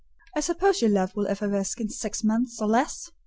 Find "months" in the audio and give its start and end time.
2.23-2.59